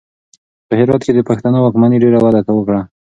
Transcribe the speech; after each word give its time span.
په 0.67 0.73
هرات 0.79 1.01
کې 1.05 1.11
د 1.15 1.19
پښتنو 1.29 1.57
واکمنۍ 1.61 1.97
ډېره 2.03 2.17
وده 2.21 2.51
وکړه. 2.55 2.81